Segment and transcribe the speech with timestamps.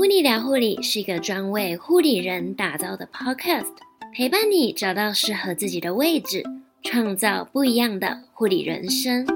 [0.00, 3.70] 噗妮聊护理是一个专为护理人打造的 podcast，
[4.14, 6.42] 陪伴你找到适合自己的位置，
[6.82, 9.26] 创造不一样的护理人生。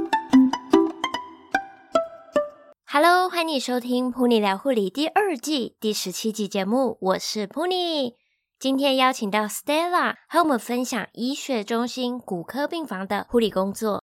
[2.87, 8.15] Hello，欢迎你收听噗妮聊护理第二季第十七集节目，我是噗妮。
[8.59, 14.03] 今天邀请到 Stella 和我们分享医学中心骨科病房的护理工作。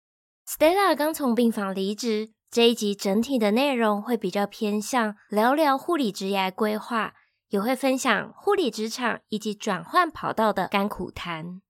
[0.47, 2.29] Stella 刚从病房离职。
[2.53, 7.15] 这一集整体的内容会比较偏向聊聊护理职业规划，
[7.49, 11.61] 也会分享护理职场以及转换跑道的甘苦谈。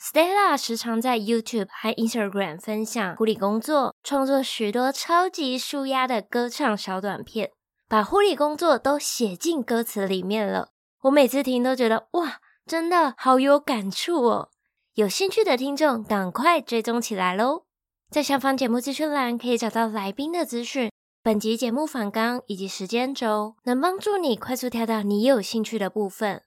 [0.00, 7.50] Stella 时常在 YouTube 和 Instagram 分享护理工作，创作许多超级舒压的歌唱小短片，
[7.88, 10.68] 把护理工作都写进歌词里面了。
[11.02, 14.50] 我每次听都觉得哇，真的好有感触哦！
[14.94, 17.64] 有兴趣的听众，赶快追踪起来喽！
[18.10, 20.90] 在下方节目资讯栏可以找到来宾的资讯、
[21.22, 26.42] 本集节目访纲以及时间轴，能帮助你快速跳到你有兴趣的部分。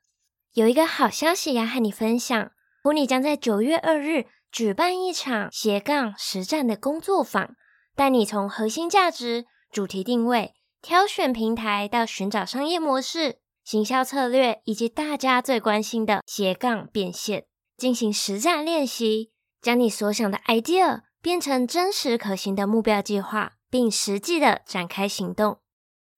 [0.54, 2.52] 有一个好消息要和你分享，
[2.84, 7.56] 噗妮将在九月二日举办一场斜杠实战的工作坊，
[7.96, 17.46] 带你从核心价值、主题定位、挑选平台到寻找商业模式、行销策略，以及大家最关心的斜杠变现，
[17.78, 21.02] 进行实战练习，将你所想的 idea。
[21.22, 25.60] 变成真实可行的目标计划，并实际的展开行动。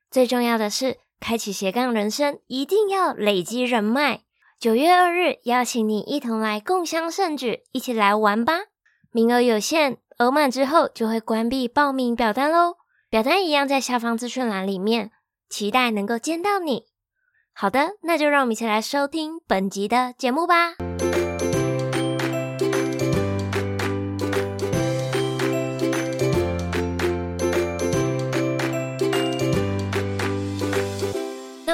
[0.10, 4.22] 最重要的是，开启斜杠人生一定要累积人脉。
[4.60, 8.54] 九月二日，邀请你一同来共襄盛举，一起来玩吧！
[9.12, 12.78] 名额有限，额满之后就会关闭报名表单喽。
[13.10, 15.12] 表单一样在下方资讯栏里面，
[15.50, 16.86] 期待能够见到你。
[17.54, 20.76] 好的，那就让我们一起来收听本集的节目吧。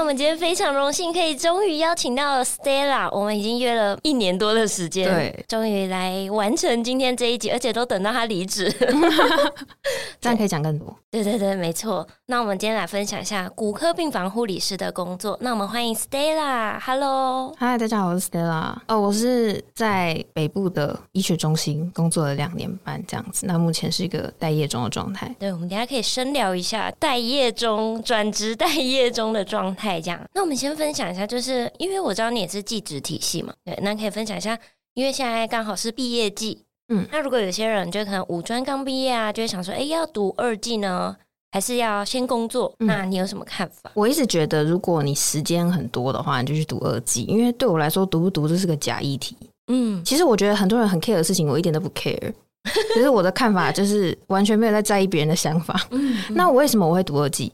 [0.10, 3.08] 们今天非常荣幸，可以终于邀请到 Stella。
[3.16, 8.72] 我们已经约了一年多的时间，对，终于来完成今天这一集，而且都等到他离职，
[10.20, 10.98] 这样可以讲更多。
[11.12, 12.08] 对对对，没错。
[12.26, 15.38] 那我们今天来分享一下骨科病房护理师的工作。
[15.42, 16.80] 那我们欢迎 Stella。
[16.80, 18.76] Hello，嗨，大家好，我是 Stella。
[18.88, 23.46] 哦，我是在北部的医学中心工作了两年半这样子。
[23.46, 25.36] 那目前是一个待业中的状态。
[25.38, 29.99] 对，我们等一下可以深聊一下待业中转职待业中的状态。
[30.02, 34.58] 这样，那我们先分享一下，就是因为我知道你也是技职体系嘛，对，那可以分享一下，
[34.94, 41.16] 因为现在刚好是毕业季，嗯，那如果有些人就可能五专刚毕业啊，就会想说，哎，要读二技呢，
[41.52, 42.74] 还是要先工作？
[42.80, 43.92] 嗯，那你有什么看法？
[43.94, 49.36] 我一直觉得，如果你时间很多的话，你就去读二技，因为对我来说，读不读这是个假议题。
[49.72, 52.34] 嗯，其实我觉得很多人很 care 的事情，我一点都不 care。
[52.94, 55.80] 其实我的看法就是完全没有在在意别人的想法。
[55.92, 57.52] 嗯，那我为什么我会读二技？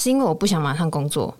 [0.00, 1.36] 是因为我不想马上工作。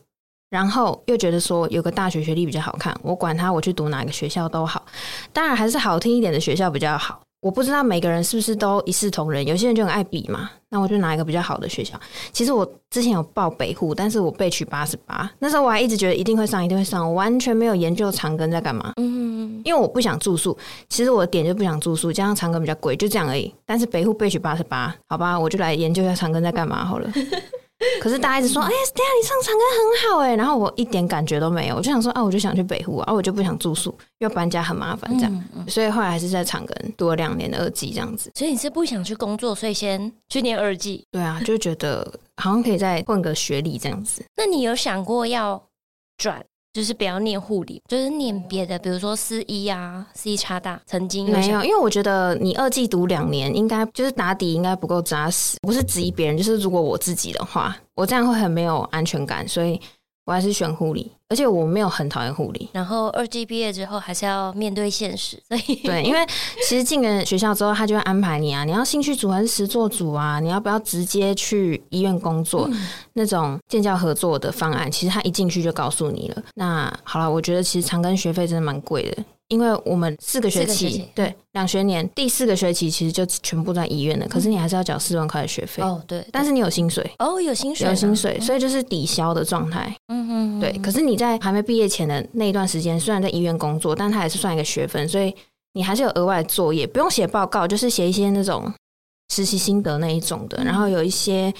[0.50, 4.84] 然后又觉得说有个大学学历比较好看，我管他我去读哪个学校都好，
[5.32, 7.20] 当然还是好听一点的学校比较好。
[7.40, 11.94] 我不知道每个人是不是都一视同仁，有些人就很爱比嘛，那我就拿一个比较好的学校。
[12.32, 18.92] 其实我之前有报北护，但是我被取八十八，那时候我还一直觉得一定会上，一定会上，我完全没有研究长庚在干嘛。
[18.96, 20.58] 嗯，因为我不想住宿，
[20.88, 23.54] 其实我的点就不想住宿，加上长庚比较贵，就这样而已。
[23.64, 27.08] 但是北护被取八十八，好吧，我就来研究一下长庚在干嘛好了。
[28.02, 38.30] 可是大家一直说，哎、欸，等下你上长歌很好哎，然后我一点感觉都没有，我就想说，啊，我就想去北湖啊，我就不想住宿，因为搬家很麻烦这样，嗯嗯、所以后来还是在长庚读了两年的二技这样子。
[38.34, 41.04] 所以你是不想去工作，所以先去念二技？
[41.12, 42.04] 对啊，就觉得
[42.36, 44.24] 好像可以再混个学历这样子。
[44.36, 45.62] 那你有想过要
[46.16, 46.44] 转？
[46.78, 50.80] 就是不要念护理，就是念别的，比如说四一啊、四一差大。
[50.86, 55.56] 曾经没有，因为我觉得你二季读两年，应该就是打底应该不够扎实。
[55.60, 59.80] 不是质疑别人，就是如果我自己的话，我这样会很没有安全感，所以。
[60.28, 62.68] 我还是选护理，而且我没有很讨厌护理。
[62.74, 65.42] 然后二技毕业之后，还是要面对现实。
[65.48, 66.20] 所以对，因为
[66.68, 70.38] 其实进了学校之后，他就会安排你啊，你要兴趣组还是实作组啊？
[70.38, 72.68] 你要不要直接去医院工作？
[72.70, 76.42] 嗯、那种建教合作的方案，其实他一进去就告诉你了。
[76.56, 79.24] 那好了，我觉得其实长庚学费真的蛮贵的。
[79.48, 84.26] 因为我们四个学期，学期对两学年，第四个学期其实就全部在医院了。
[84.26, 86.22] 嗯、可是你还是要缴四万块的学费哦，对。
[86.30, 89.94] 但是你有薪水哦，有薪水，有薪水，所以就是抵消的状态。
[90.08, 90.72] 嗯哼，对。
[90.78, 95.34] 可是你在还没毕业前的那一段时间，虽然在医院工作，但它还是算一个学分，所以
[95.72, 98.70] 你还是有额外的作业，不用写报告，就是写一些那种
[99.32, 101.50] 实习心得那一种的，然后有一些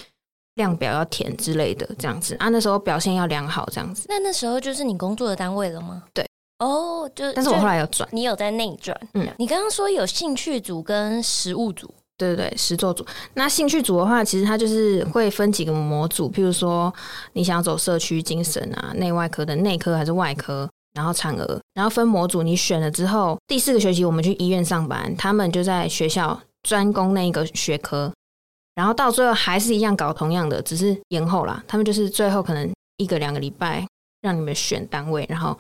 [0.56, 2.50] 量表要填之类的，这样子啊。
[2.50, 4.05] 那时候表现要良好，这样子。
[4.11, 6.02] 那那时候就是你工作的单位了吗？
[6.12, 6.29] 对。
[6.59, 8.99] 哦，就但是我后来有转，你有在内转。
[9.15, 13.07] 嗯，你刚刚说有兴趣组跟实务组，对对对，实作组。
[13.35, 16.93] 那兴趣组的话，其实它就是会分几个模组，譬如说
[17.33, 28.13] 你想要走社区精神啊、内外科的内科还是外科，然后产儿，然后分模组，你选了之后，第四个学期我们去医院上班，他们就在学校专攻那一个学科，
[28.75, 31.63] 然后到最后还是一样搞同样的，只是延后啦。
[31.69, 33.87] 他们就是最后可能一个两个礼拜
[34.23, 35.57] 让你们选单位，然后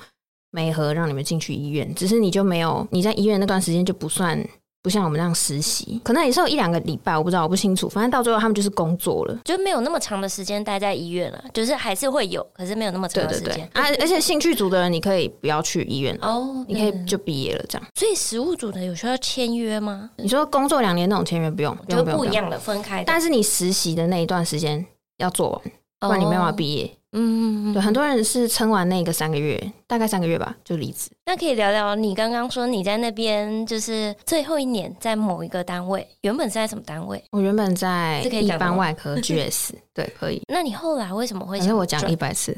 [0.50, 4.42] 媒合让你们进去医院，只是你就没有你在医院那段时间就不算。
[4.80, 7.88] 不像我们那样实习，可能也是有一两个礼拜，我不知道，我不清楚。
[7.88, 11.44] 反正到最后他们就是工作了，就没有那么长的时间待在医院了。
[11.52, 13.48] 就是还是会有，可是没有那么长的时间。
[13.48, 17.86] 对对对，啊，而且兴趣组的人你可以不要去医院哦，你可以就毕业了这样。
[17.96, 20.08] 所以实务组的有需要签约吗？
[20.16, 23.04] 你说工作两年那种签约不用，就不一样的分开的。
[23.04, 24.86] 但是你实习的那一段时间
[25.18, 25.62] 要做完，
[25.98, 26.90] 不然你没办法毕业。
[27.12, 31.10] 嗯，对，很多人是撑完那个三个月，大概三个月吧，就离职。
[31.28, 37.22] 那可以聊聊你刚刚说你在那边就是最后一年在某一个单位，原本是在什么单位？
[37.32, 40.40] 我原本在 一般外科 GS， 对，可以。
[40.48, 41.58] 那你后来为什么会？
[41.58, 42.56] 反正我讲一百次，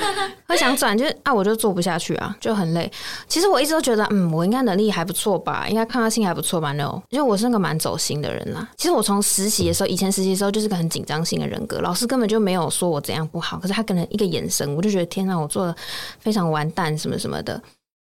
[0.48, 2.90] 会想转，就是啊，我就做不下去啊，就很累。
[3.28, 8.66] 其实我一直都觉得，嗯，我应该能力还不错吧，应该抗压性还不错吧？No，因为我是那个蛮走心的人啦。
[8.78, 15.76] 其实我从实习的时候，以前实习的时候就是个很紧张性的人格，老师根本就没有说我怎样不好，可是他可能一个眼神，我就觉得天哪，我做的
[16.18, 17.62] 非常完蛋，什么什么的。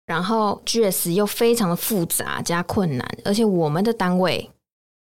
[0.06, 4.50] 然后 GS 又非常的复杂加困难，而且我们的单位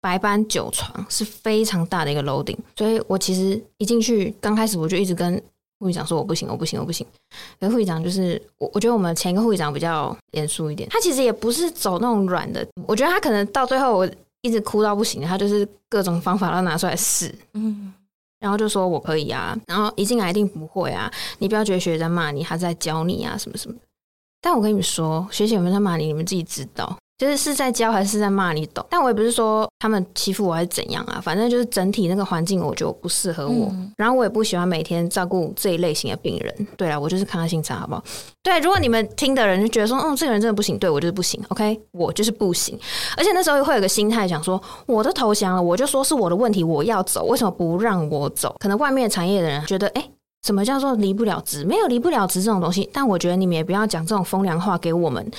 [0.01, 5.41] 白班九床是非常大的一个 loading，所以我其实一进去刚开始我就一直跟
[5.79, 7.05] 护理长说我不行，我不行，我不行。
[7.59, 14.09] 可是护理长就是我，我觉得我们前一个护理长比较严肃一点，他其实也不是走那种软的，我觉得他可能到最后我
[14.41, 17.93] 一直哭到不行，他就是各种方法都拿出来试，嗯。
[18.37, 23.75] 然后就说我可以啊，然后一进来一定不会啊，你不要觉得学姐在骂你，他在教你啊，什么什么。
[24.45, 26.95] 但我跟你们说，学姐有没有在骂你，你们自己知道。
[27.17, 36.67] 就是是在教还是在骂你懂，但我也不是说他们欺负我还是怎样啊，反正就是整体那个环境我觉得不适合我，嗯、然后我也不喜欢每天照顾这一类型的病人。
[36.75, 38.03] 对啊，我就是看他心肠，好不好？
[38.43, 42.77] 对，如果你们听的人就觉得说，嗯，这个人真的不行，对，我就是不行，OK，我就是不行。
[43.15, 48.53] 而且那时候会有个心态，想说我都投降了，我就说是我的问题，我要走，为什么不让我走？
[48.59, 50.11] 可能外面产业的人觉得，哎、欸，
[50.45, 51.65] 什么叫做离不了职？
[51.65, 52.87] 没有离不了职这种东西。
[52.93, 55.31] 但我觉得你们也不要讲这种风凉话给我们。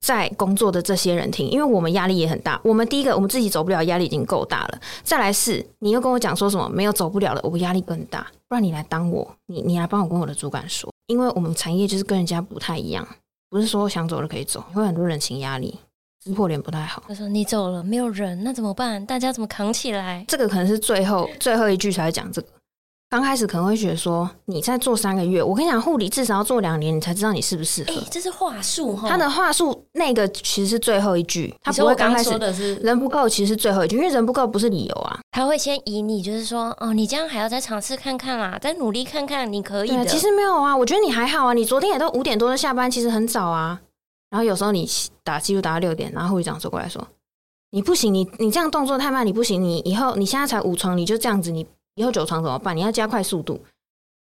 [0.00, 2.60] 在工作的这些人听，因为我们压力也很大。
[2.62, 4.80] 我们第一个，我们自己走不了，压力已经够大了。
[5.02, 8.24] 再来是，你又跟我讲说什么没有走不了了，我压力更大。
[8.48, 13.06] 不然你来当我，你你来帮我跟我的主管说，因为我们产业就是跟人家不太一样，
[13.50, 15.76] 不是说想走就可以走，会很多人情压力，
[16.24, 17.02] 撕破脸不太好。
[17.08, 19.04] 他说你走了没有人，那怎么办？
[19.04, 20.24] 大家怎么扛起来？
[20.28, 22.48] 这个可能是最后最后一句才讲这个。
[23.10, 27.90] 刚开始可能会觉得说，你再做三个月，我跟你讲，护理至少要做两年，你才知道你适不适合。
[27.90, 29.08] 哎、欸，这是话术哈。
[29.08, 35.18] 他的话术那个其实是最后一句，他不会刚开始说的是人不够，其实是最后一句，因为人不够不是理由啊。
[35.30, 40.04] 他会先以你就是说，哦，你这样还要再尝试看看啦，再努力看看，你可以的。
[40.04, 43.80] 其实没有啊，我觉得你还好啊，你昨天也都五点多就下班，其实很早啊。
[44.28, 44.86] 然后有时候你
[45.24, 47.08] 打记录打到六点，然后护理长走过来说，
[47.70, 51.66] 你不行，你你这样动作太慢，你不行，你以后你现在才五床，你就这样子，你
[51.98, 52.76] 以后久床怎么办？
[52.76, 53.60] 你要加快速度。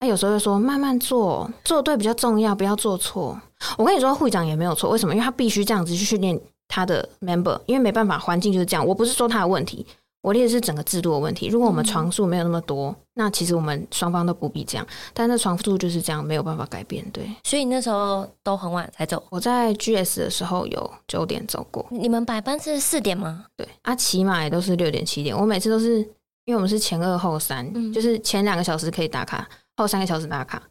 [0.01, 3.41] 他有时候就说慢慢做，做对比较重要，不要做错。
[3.77, 5.15] 我跟你说，会长也没有错，为什么？
[5.15, 6.39] 因为他必须这样子去训练
[6.69, 8.87] 他的 member，因为没办法，环境就是这样。
[8.87, 9.87] 我不是说他的问题，
[10.21, 11.47] 我列的是整个制度的问题。
[11.47, 14.87] 如果我们床数没有那么多，嗯、那其实我们双方都不必这样。
[15.15, 17.05] 但是床数就是这样，没有办法改变。
[17.11, 19.23] 对，所以那时候都很晚才走。
[19.31, 21.87] 我在 GS 的时候有九点走过。
[21.91, 23.47] 你们白班是四点吗？
[23.57, 25.35] 对，啊，起码也都是六点七点。
[25.35, 26.07] 我每次都是
[26.45, 29.49] 因为我们是前二后三，嗯、就是前两个小时可以打卡。
[29.77, 30.63] 后三个小时打卡，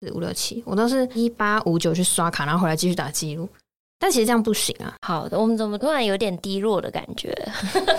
[0.00, 3.48] 四五六七，我都是一八五九去刷卡，然后回来继续打记录。
[3.98, 4.94] 但其实这样不行啊。
[5.00, 7.32] 好的，我们怎么突然有点低落的感觉？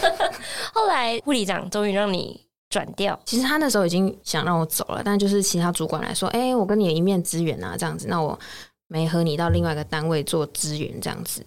[0.72, 3.20] 后来护理长终于让你转掉。
[3.26, 8.38] 其实他那时候已经想让我走了，但就是其他主管来说，哎、欸，我跟你有一面之缘啊，这样子，那我
[8.88, 11.44] 没和你到另外一个单位做支援这样子，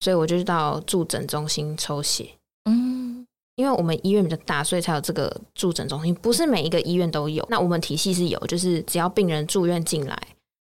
[0.00, 2.30] 所以我就到驻诊中心抽血。
[2.64, 3.21] 嗯。
[3.54, 6.14] 因为我们医院比较大，所以才有这个住诊中心。
[6.14, 7.46] 不是每一个医院都有。
[7.50, 10.18] 那我们体系是有，就是只要病人住院进来，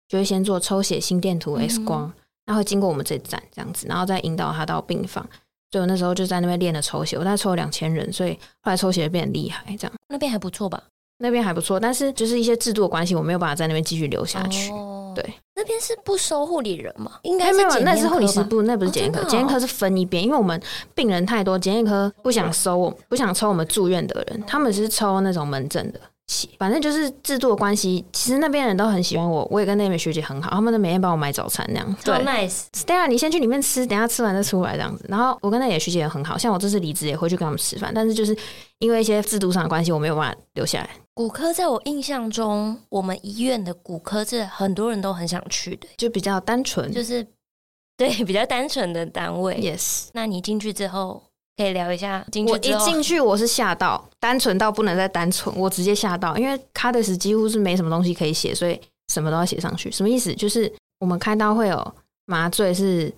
[0.08, 2.13] 就会先做抽血、心电图、X 光，
[2.46, 5.27] 那、嗯、会经过我们这站这样子，然后再引导他到病房。
[5.72, 9.75] 所以我那时候就在那边练了抽血，我大概抽了两千人，所以后来抽血变得厉害。
[9.77, 10.82] 这样那边还不错吧？
[11.17, 14.72] 那边还不错，但是就是一些制度的关系，我没有办法在那边继续留下去。
[14.72, 15.24] 哦对，
[15.55, 17.10] 那边是不收护理人吗？
[17.22, 19.24] 应该没有，那是护理师部，那不是检验科。
[19.24, 20.62] 检验科是分一边，因为我们
[20.93, 26.01] 病人太多，检验科不想收，不想抽我们住院的人，他们是抽那种门诊的，
[26.60, 28.03] 反正就是制度的关系。
[28.12, 31.95] 其实那边人都很喜欢我，我也跟那边学姐很好，他们都每天帮我买早餐那样。
[32.03, 32.65] 超 nice。
[32.74, 35.05] Stella，你先去里面吃，等下吃完再出来这样子。
[35.07, 38.36] 然后我跟那边学姐也很好，像我这次离职也会去跟他们吃饭，但是就是
[38.79, 40.89] 因为一些制度上的关系，我没有办法留下来。
[41.15, 47.25] 骨科在我印象中，我们医院的骨科是很多人都很想去的，就比较单纯，就是
[47.98, 49.55] 对比较单纯的单位。
[49.55, 51.24] Yes，那你进去之后。
[51.57, 52.22] 可以聊一下。
[52.50, 59.89] 我一进去我是吓到，单纯到不能再单纯，我直接吓到，因为卡的是几乎是没什么东西可以写，所以什么都要写上去。
[59.89, 60.36] 什么意思？
[60.36, 60.69] 就是
[61.00, 61.95] 我们开刀会有
[62.25, 63.10] 麻醉，是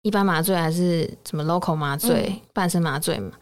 [0.00, 3.32] 一般麻醉还是什么 local 麻醉、嗯、半身麻醉嘛？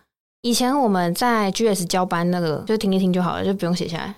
[0.42, 4.14] 以前我们在 GS 交班那个，就听一听就好了，就不用写下来，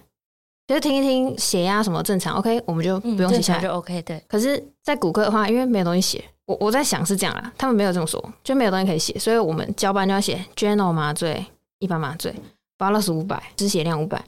[0.67, 4.03] 就听一听血压什么正常，OK，我们就不用写下来、嗯、就 OK。
[4.03, 4.23] 对。
[4.27, 6.25] 可是，在骨科的话，因为没有东西写。
[6.47, 11.45] 我我在想是这样啦，他们没有这么说，就没有东西可以写，所以我们交班就要写 general 麻醉、
[11.79, 12.35] 一般麻醉、
[12.77, 14.23] bolus 五百、失血量五百，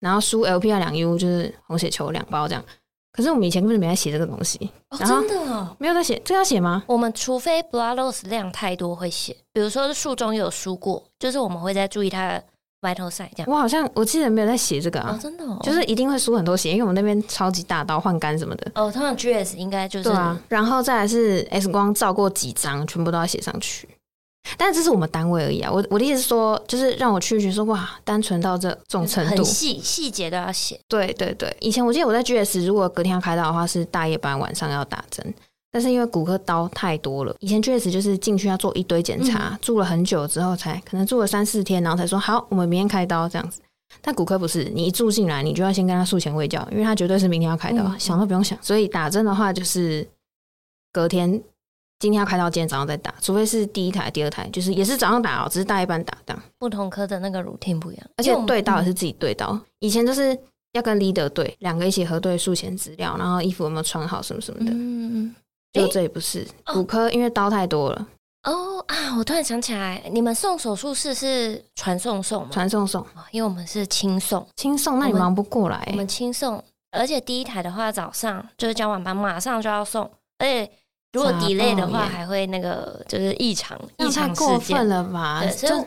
[0.00, 2.64] 然后输 LPR 两 U 就是红血球两包这样。
[3.12, 6.82] 可是我们以前根本没在写这个东西，哦，真的哦，没有在写，这要写吗？
[6.86, 12.42] 我们除非 blood loss 量太多会写，比如说术中有输过，就是我们会在注意它的。
[12.82, 18.72] vital sign 这样，我好像我记得没有在写这个啊，哦、真的、哦，就是一定会输很多血，因为我们那边超级大刀换肝什么的。
[18.74, 23.88] 哦，通常 GS 应该就是对啊，然后再来是 X 光照过几张，全部都要写上去。
[24.58, 30.78] 但是这是我们单位而已啊，我我的意思是说，就是让我去觉得说哇，单纯到这这种程度，细细节都要写。
[30.88, 35.34] 对对对，以前我记得我在 GS 如果隔天要开刀的话，是大夜班，晚上要打针。
[35.70, 43.60] 但是因为骨科刀太多了，以前确实就是进去要做一堆检查，嗯，住了很久之后才可能住了三四天，然后才说好，我们明天开刀这样子。
[44.02, 48.58] 但骨科不是，你一住进来，你就要先跟他术前喂教，因为他绝对是明天要开刀，嗯，想都不用想。
[48.60, 50.06] 所以打针的话，就是
[50.92, 51.42] 隔天
[52.02, 56.42] 今天要开到，今天早上再打，除非是第一台、第二台，就是也是早上打哦，只是大一班打这样。
[56.58, 59.60] 不同科的那个 routine 不一样，而且对刀也是自己对刀，嗯。
[59.78, 60.36] 以前就是
[60.72, 64.72] 要跟 leader 对，两个一起核对术前资料，然后衣服有没有穿好什么什么的。
[64.74, 65.32] 嗯。
[65.72, 68.08] 就这也不是骨科，因为刀太多了。
[68.42, 69.16] 哦啊！
[69.16, 72.48] 我突然想起来，你们送手术室是传送送吗？
[72.50, 74.44] 传送送，因为我们是轻送。
[74.56, 75.86] 轻送，那你忙不过来。
[75.92, 80.02] 我们轻送，而且第一台的话，早上就是交晚班马上就要送，
[80.38, 80.68] 而且
[81.12, 84.34] 如果 delay 的话，还会那个就是异常异常。
[84.34, 85.40] 过分了吧？
[85.42, 85.84] 对，所以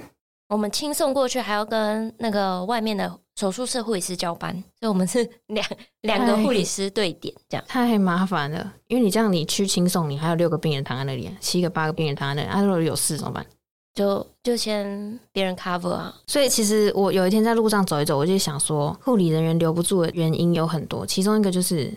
[0.50, 3.20] 我们轻送过去，还要跟那个外面的。
[3.38, 5.68] 手术室护理师交班，所以我们是两
[6.04, 8.74] 两个护理师对点，这样太麻烦了。
[8.88, 13.46] 因为你这样，你去轻送，你还有六个病人躺在那里，七个八个病人躺在那里，啊，如果有事怎么办？
[13.94, 16.16] 就就先别人 cover 啊。
[16.28, 21.94] 所以其实我有一天在路上走一走，我就想说，护理人员留不住的原因有很多，其中一个就是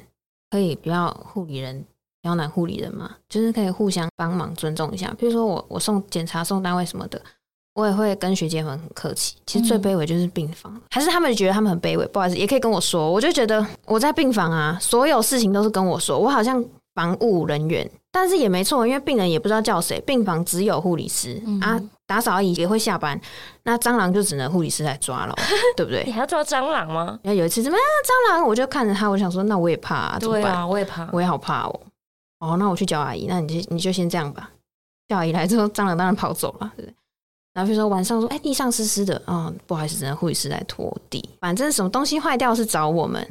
[0.50, 1.84] 可以不要护理人
[2.28, 5.10] 刁难护理人嘛，就是可以互相帮忙，尊重一下。
[5.18, 7.18] 比如说我我送检查送单位什么的。
[7.74, 9.36] 我也会跟学姐们很客气。
[9.46, 13.08] 其实最卑微就是病房，嗯，还是他们觉得他们很卑微，不好意思，也可以跟我说。
[13.10, 16.62] 我就觉得我在病房啊，所有事情都是跟我说，我好像
[16.96, 23.20] 防务人员，但是也没错，因为病人也不知道叫谁，病房只有护理师，嗯、啊，打扫阿姨也会下班，
[23.62, 25.34] 那蟑螂就只能护理师来抓了，
[25.76, 26.02] 对不对？
[26.04, 27.16] 你还要抓蟑螂吗？
[27.22, 27.84] 然后有一次怎么样？
[28.04, 30.42] 蟑螂，我就看着他，我想说，那我也怕，啊，怎么办？
[30.42, 31.80] 对啊，我也怕，我也好怕哦。
[32.40, 34.50] 哦，那我去叫阿姨，那你就你就先这样吧。
[35.08, 36.94] 叫阿姨来之后，蟑螂当然跑走了，对不对？
[37.54, 41.28] 然后就说晚上说，哎，地上湿湿的，啊、不好意思，只能护理师来拖地。
[41.40, 43.26] 反正什么东西坏掉是找我们，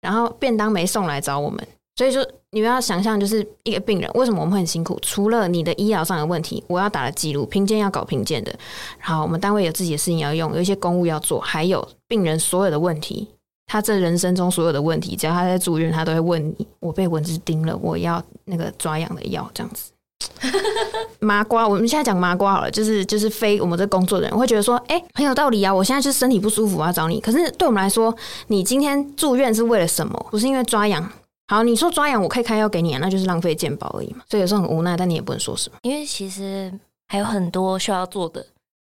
[0.00, 1.64] 然后便当没送来找我们，
[1.96, 4.98] 所以说你们要想象，就是一个病人为什么我们会很辛苦？
[5.02, 8.52] 除了你的医疗上的问题，我要打的记录，评鉴要搞评鉴的，
[8.98, 13.28] 然后我们单位有自己的事情要用，有一些公务要做，还有病人所有的问题，
[13.68, 19.92] 他这人生中所有的问题，只要他在住院，他都会问你：我被蚊子叮了，我要那个抓痒的药，这样子。
[21.20, 25.72] 麻瓜，我们现在讲麻瓜好了，就是就是非我们这工作的人会觉得说，哎、欸，很有道理啊！
[25.72, 27.20] 我现在就是身体不舒服，我要找你。
[27.20, 28.14] 可是对我们来说，
[28.48, 30.26] 你今天住院是为了什么？
[30.30, 31.08] 不是因为抓痒。
[31.48, 34.22] 好，你说抓痒，我可以开药给你啊，那就是浪费健保而已嘛。
[34.28, 35.78] 所以有时候很无奈，但你也不能说什么。
[35.82, 36.72] 因为其实
[37.08, 38.44] 还有很多需要做的，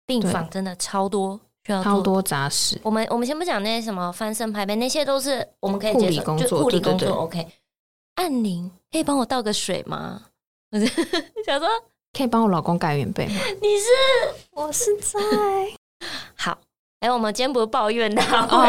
[0.07, 2.81] 病房真的超多需要，超多杂事。
[2.83, 7.47] 我们我们先不讲那些什么翻身拍背，那些都是我们可以护理工作，护理工作 OK。
[8.17, 10.23] 按铃可以帮我倒个水吗？
[11.47, 11.69] 想说。
[12.15, 13.33] 可以帮我老公盖棉被吗？
[13.63, 13.87] 你是，
[14.51, 15.19] 我是在
[16.37, 16.51] 好。
[17.01, 18.69] 哎、欸，我们今天不是抱怨的，哦、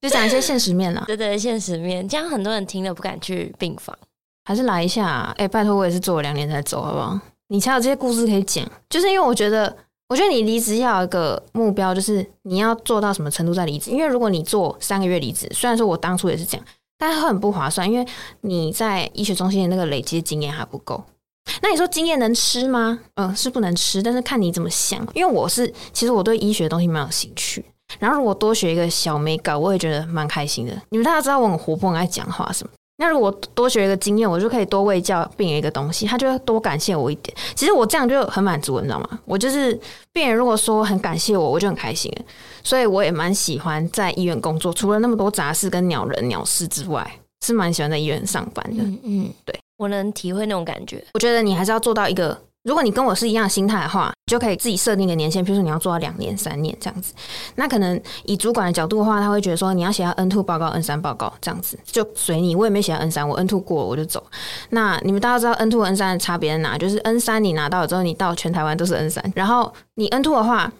[0.00, 1.02] 就讲一些现实面了。
[1.04, 3.98] 对，对对，现实面，这样很多人听了不敢去病房，
[4.44, 5.34] 还是来一下、啊。
[5.38, 7.18] 哎、欸，拜托，我也是做了两年才走，好不好？
[7.48, 8.64] 你才有这些故事可以讲。
[8.88, 9.76] 就是因为我觉得，
[10.12, 13.90] 我觉得你离职要有一个目标，就是你要做到什么程度再离职。
[13.90, 16.66] 因为如果你做三个月离职，虽然说我当初也是这样，
[16.98, 18.06] 但很不划算，因为
[18.42, 21.02] 你在医学中心的那个累积经验还不够。
[21.62, 23.00] 那你说经验能吃吗？
[23.14, 25.00] 嗯，是不能吃，但是看你怎么想。
[25.14, 27.64] 因为我是，其实我对医学的东西蛮有兴趣，
[27.98, 30.78] 然后如果多学一个小美感，我也觉得蛮开心的。
[30.90, 32.70] 你们大家知道我很活泼，很爱讲话什么。
[32.98, 37.36] 那如果多学一个经验，我就可以多喂教病人一个东西，他就会多感谢我一点。
[37.54, 39.18] 其实我这样就很满足，你知道吗？
[39.24, 39.78] 我就是
[40.12, 42.12] 病人如果说很感谢我，我就很开心。
[42.62, 48.84] 所以我也蛮喜欢在医院工作，除了那么多杂事跟鸟人鸟事之外，是蛮喜欢在医院上班的。
[48.84, 51.04] 嗯嗯，对，我能体会那种感觉。
[51.14, 52.38] 我觉得你还是要做到一个。
[52.64, 57.12] 如果你跟我是一样心态的话，就可以自己设定个年限，比如说你要做到两年、三年这样子。
[57.56, 62.54] 那可能以主管的角度的话，他会觉得说你要写到 N two 报告、N 三报告这样子，就随你。
[62.54, 64.24] 我也没写到 N 三，我 N two 过了我就走。
[64.70, 66.78] 那你们大家知道 N two 和、N 三的差别在哪？
[66.78, 69.32] 就是 N 三你拿到了之后，你到全台湾都是 N 三。
[69.34, 70.72] 然后你 N two 的话，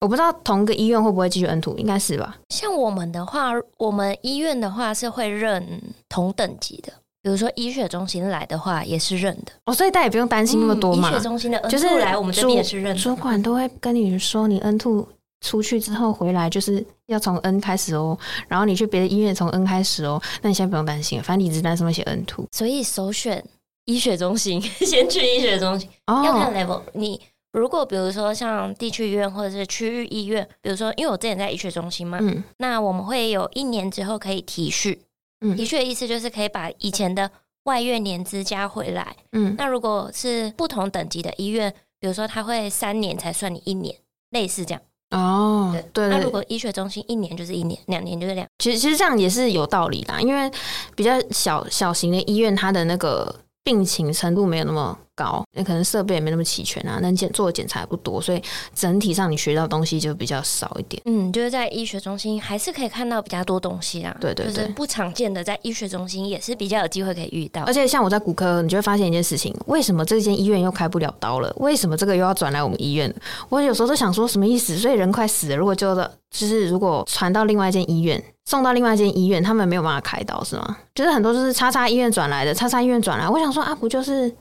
[0.00, 2.36] 我不知道同个医院会不会继续 N two，应该是吧？
[2.48, 6.92] 像我们的话，我们医院的话是会认同等级的。
[7.26, 11.10] 比如说医学中心来的话，也是认的哦，所以大家也不用担心那么多嘛。
[11.10, 13.02] 医学中心的 N two 来，我们这边也是认的。
[13.02, 15.08] 主管都会跟你说，你 N two
[15.40, 18.16] 出去之后回来就是要从 N 开始哦，
[18.46, 20.22] 然后你去别的医院从 N 开始哦。
[20.40, 22.46] 那你现在不用担心，反正你只单上面写 N two。
[22.52, 23.44] 所以首选
[23.86, 25.88] 医学中心， 先去医学中心。
[26.06, 26.80] 哦，要看 level。
[26.92, 35.00] 你如果比如说像地区医院或者是区域医院，比如说因为我之前在医学中心嘛，嗯，那我们会有一年之后可以提续。
[35.40, 37.30] 嗯，的确意思就是可以把以前的。
[37.66, 43.92] 外院年资加回来，嗯，那如果是不同等级的医院，比如说他会三年才算你一年，
[44.30, 44.80] 类似这样。
[45.10, 46.06] 哦，对。
[46.08, 48.46] 那如果医学中心一年就是一年，两年就是两。
[48.60, 50.48] 其实其实这样也是有道理啦，因为
[50.94, 58.40] 比较小小型的医院，它的那个病情程度没有那么高，那可能设备也没那么齐全啊，能检做的检查也不多，所以
[58.74, 61.02] 整体上你学到东西就比较少一点。
[61.06, 64.16] 嗯，就是在医学中心还是可以看到比较多东西啊。
[64.20, 67.62] 对对对，就是不常见的，在医学中心也是比较有机会可以遇到。
[67.64, 71.52] 而且像我在骨科，你就会发现一件事情：为什么这间医院又开不了刀了？
[71.56, 73.12] 为什么这个又要转来我们医院？
[73.48, 74.76] 我有时候都想说什么意思？
[74.76, 80.76] 所以人快死了，如果就的就是如果传到另外一间医院，送到另外一间医院，他们没有办法开刀是吗？
[80.94, 83.28] 就是很多就是叉叉医院转来的，叉叉医院转来。
[83.28, 84.34] 我想说啊，不就是？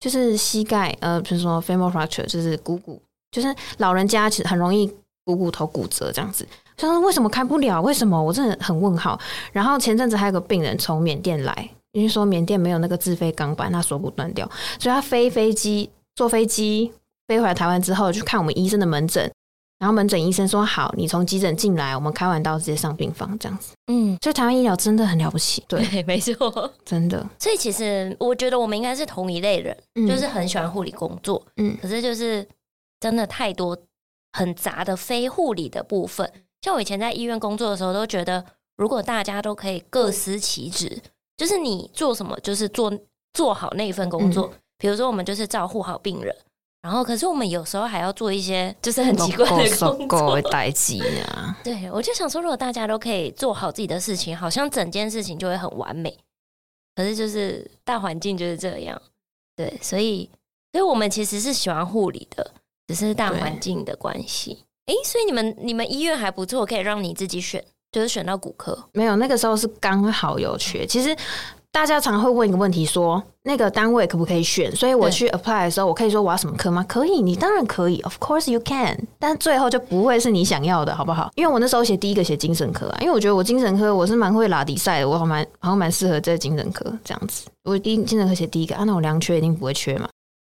[0.00, 4.90] 就是膝盖，呃，比如说 femoral fracture，就是股骨，就是老人家其实很容易
[5.24, 6.46] 股骨头骨折这样子。
[6.76, 7.82] 他说为什么开不了？
[7.82, 8.20] 为什么？
[8.20, 9.20] 我真的很问号。
[9.52, 16.90] 然后前阵子还有个病人从缅甸来，因为说缅甸没有那个自费钢板，他锁骨断掉，所以他飞飞机坐飞机
[17.28, 19.30] 飞回来台湾之后，去看我们医生的门诊。
[19.80, 27.26] 然后门诊医生说：“好，你从急诊进来，我们开完刀直接上病房，这样子。”嗯，所以台湾医疗真的很了不起，对，对 没错， 真的。
[27.38, 32.46] 所以其实我觉得我们应该是同一类人，嗯、就是很喜欢护理工作，嗯，可是就是
[33.00, 33.76] 真的太多
[34.34, 36.30] 很杂的非护理的部分。
[36.60, 38.44] 像我以前在医院工作的时候，都觉得
[38.76, 41.00] 如果大家都可以各司其职，
[41.38, 42.92] 就是你做什么就是做
[43.32, 44.50] 做好那一份工作。
[44.52, 46.36] 嗯、比如说，我们就是照顾好病人。
[46.82, 51.56] 然后，可是我们有时候还要做一些就是很奇怪的工作，代志呢。
[51.62, 56.16] 对，我就想说，如果大家都可以做好自己的事情，好像整件事情就会很完美。
[56.96, 59.00] 可是，就是大环境就是这样。
[59.54, 60.30] 对，所以，
[60.72, 62.50] 所以我们其实是喜欢护理的，
[62.88, 64.64] 只是大环境的关系。
[64.86, 67.62] 哎，所以你们你们医院还不错，可以让你自己选，
[67.92, 68.88] 就是选到骨科。
[68.94, 71.14] 没有，那个时候是刚好有缺，其实。
[71.72, 74.74] 大家常会问一个问题，说那个单位可不可以选？
[74.74, 76.84] 所以我去 apply 的时候，我可以说我要什么科吗？
[76.88, 78.98] 可以，你当然可以，of course you can。
[79.20, 81.30] 但最后就不会是你想要的，好不好？
[81.36, 87.46] 因为我那时候写第一个写精神科啊，因为我觉得我精神科我是蛮会拉比赛的，我好蛮好像蛮适合在精神科这样子。
[87.62, 90.08] 我第一精神科写第一个啊，那我量缺一定不会缺嘛。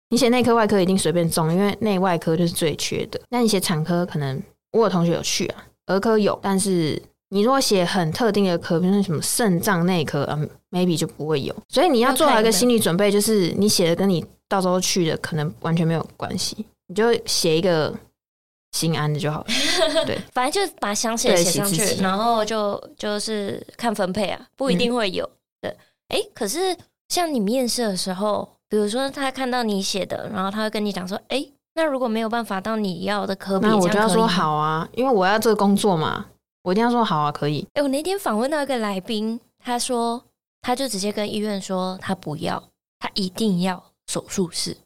[0.10, 3.20] 你写内科外科一定随便中，因为内外科就是最缺的。
[3.30, 7.00] 那你写产科可能我有同学有去啊，儿科有，但是。
[7.32, 11.56] 你如果写很特定的科，比如说什么肾脏内科嗯，maybe 就不会有。
[11.68, 17.94] 所以你要做好一个心理准备，就是你写的跟你到时候去的可能完全没有关系，你就写一个
[18.72, 19.46] 心安的就好了。
[20.08, 25.24] 对，反正就把想写的写上去，然后就就是看分配啊，不一定会有。
[25.62, 25.70] 对，
[26.08, 26.76] 哎、欸，可是
[27.10, 36.26] 像你面试的时候，比如说他看到你写的，然后他会跟你讲说，哎、欸，那如果没有办法到你要的科，那我就要说好啊，因为我要这个工作嘛。
[36.64, 37.62] 我一定要说好啊，可以。
[37.74, 40.24] 哎、欸，我那天访问到一个来宾，他说
[40.62, 42.62] 他就直接跟医院说他不要，
[43.00, 44.78] 他一定要手术室。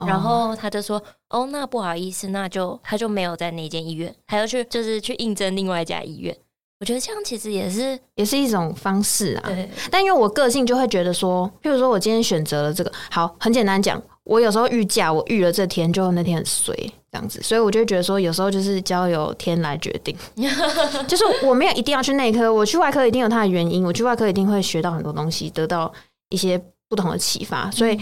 [0.00, 0.08] Oh.
[0.08, 6.36] 然后他就说：“哦，那不好意思，那就他就没有在那间医院，还要去就是去应征另外一家医院。”
[6.78, 9.42] 我觉得这样其实也是也是一种方式啊。
[9.48, 9.68] 对。
[9.90, 16.72] 但因为我个性就会觉得说，譬如说我今天选择了这个，好，很简单讲，我有时候预假，我预了这天，就那天很衰。
[17.10, 20.16] 这样子，所以我就觉得说，有时候就是交由天来决定，
[21.06, 25.92] 就是我没有一定要去内科，我去外科一定有它的原因，我去外科一定会学到很多东西，得到
[26.30, 27.98] 一些不同的启发，所以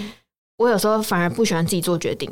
[0.59, 2.31] 我有时候反而不喜欢自己做决定，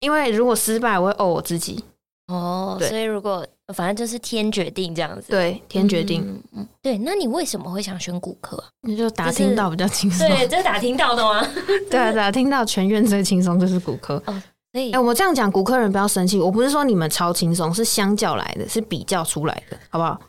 [0.00, 1.82] 因为如果失败，我会哦我自己。
[2.28, 5.26] 哦，对所以如果反正就是天决定这样子。
[5.28, 6.22] 对，天决定。
[6.26, 6.98] 嗯嗯，对。
[6.98, 8.60] 那你为什么会想选骨科？
[8.82, 10.28] 你就打听到比较轻松。
[10.28, 11.46] 对，这是打听到的吗？
[11.88, 14.20] 对啊，打听到全院最轻松就是骨科。
[14.26, 14.42] 哦，
[14.76, 16.38] 所以，哎，我这样讲，骨科人不要生气。
[16.38, 20.20] 我不是说你们超轻松，是相较来的，是比较出来的，好不好？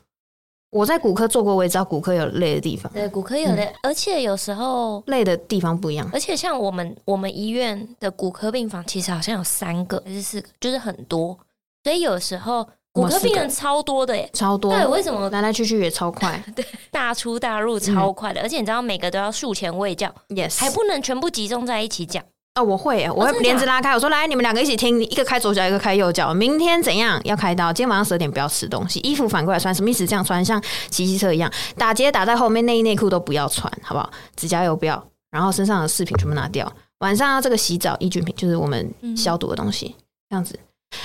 [0.70, 2.90] 我在骨科做过，我也知道骨科有累的地方。
[2.94, 6.10] 对，骨科有累，嗯、而且有时候累的地方不一样。
[6.14, 11.38] 而且像我们我们医院的骨科病房，其实好像有三个还是四个，就是很多。
[11.84, 14.74] 所以有时候骨科病人超多的耶，超多。
[14.74, 16.42] 对，为什么来来去去也超快？
[16.56, 18.42] 对，大出大入超快的。
[18.42, 22.24] 嗯、而且你知道，每个都要术前喂教，yes，还不能全部集中在一起讲。
[22.58, 26.34] 哦，我会，我会帘子拉开，我说来，你们两个一起听，一个开左脚，一个开右脚。
[26.34, 27.72] 明天怎样要开刀？
[27.72, 30.08] 今天晚上十二点不要吃东西，衣服反过来穿，什么意思？
[30.08, 34.10] 这样穿像骑机车一样，打结打在后面，内衣内裤都不要穿，好不好？
[34.36, 36.72] 指甲油不要，然后身上的饰品全部拿掉。
[37.00, 39.96] 晚上要这个洗澡，抑菌品就是我们消毒的东西，
[40.28, 40.60] 这样子。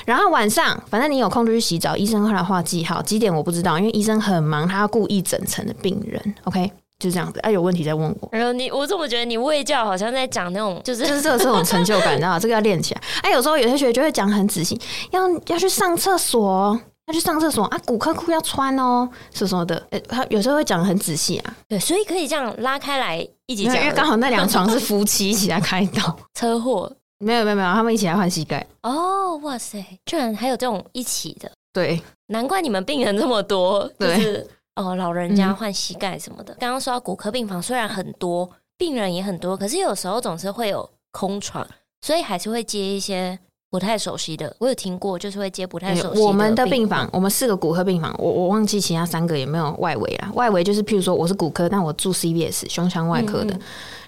[0.06, 6.34] 然后晚上反正你有空就去洗澡，医生会来画记号，几点我不知道，因为医生很忙，他要顾一整层的病人。
[6.44, 6.72] OK。
[7.02, 8.28] 就这样子，哎、啊，有问题再问我。
[8.30, 13.02] 然后你，我怎么觉得你卫教好像在讲那种，就是就是这个这种成就感，你知道这个要练起来。
[13.22, 19.84] 哎，有时候有些学姐就会讲很仔细，要要去上厕所，要去上厕所啊，骨科裤要穿哦，什么什么的。
[19.90, 21.56] 哎，他有时候会讲很仔细啊。
[21.68, 26.16] 对，所以可以这样拉开来一起讲，因为刚好那两床是夫妻一起来开刀。
[26.38, 28.64] 车祸没有没有没有，他们一起来换膝盖。
[28.82, 31.50] 哦，哇塞，居然还有这种一起的。
[31.72, 33.90] 对，难怪你们病人这么多。
[33.98, 34.84] 就是、对。
[34.84, 36.54] 哦，老人家换膝盖什么的。
[36.54, 41.66] 刚刚、嗯、说到骨科病房，虽然很多病人也很多，可是有时候总是会有空床，
[42.00, 43.38] 所以还是会接一些
[43.70, 44.54] 不太熟悉的。
[44.58, 46.26] 我有听过，就是会接不太熟悉的。
[46.26, 50.30] 我们的病房，我们四个骨科病房，我我忘记其他三个有没有外围啦。
[50.34, 53.58] 外围就是譬如说我是骨科，但我住 CBS 胸腔外科的。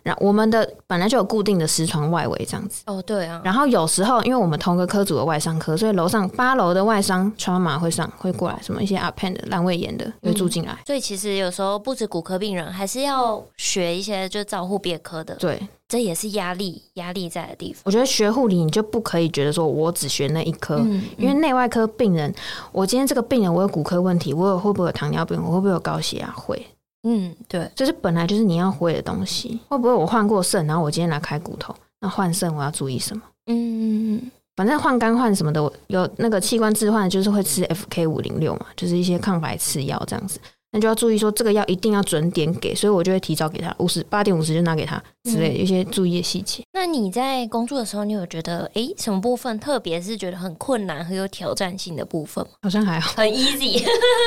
[0.04, 3.40] 然后我们的本来就有固定的十床外围这样子哦，对啊。
[3.42, 10.78] 然后有时候因为我们同个科组的外伤科，所以楼上八楼的外伤穿马会上会过来，什么一些阿 pen 的阑尾炎的会住进来。
[10.86, 15.34] 所以其实有时候不止骨科病人，还是要学一些就照护别科的。
[15.36, 17.80] 对，这也是压力压力在的地方。
[17.86, 22.32] 我觉得学护理你就不可以觉得说我只学那一科，嗯嗯、因为内外科病人，
[22.72, 26.30] 我今天这个病人我有骨科问题，我有会不会有糖尿病，我会不会有高血压？
[26.36, 26.66] 会。
[27.04, 29.60] 嗯，对，这是本来就是你要会的东西。
[29.68, 31.74] 会不会我换过肾，然后我今天来开骨头？
[32.00, 33.22] 那换肾我要注意什么？
[33.46, 40.40] 嗯，反正换肝换什么的，有那个器官置换，就是会吃 FK 五零六嘛，就是一些抗白刺药这样子。
[40.72, 46.64] 那就要注意说，这个药一定要准点给，所以我就会提早给他五十八点五十就拿给他之类的一些注意的细节。
[46.72, 52.50] 那你在工作的时候，你有觉得哎、欸，什么部分特别是觉得很困难、很有挑战性的部分吗？
[52.62, 53.84] 好像还好，很 easy，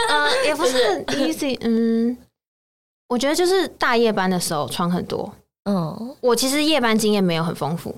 [0.10, 2.18] 呃，也不是很 easy，嗯。
[3.10, 5.34] 我觉得就是大夜班的时候穿很多，
[5.66, 7.96] 嗯，我其实夜班经验没有很丰富，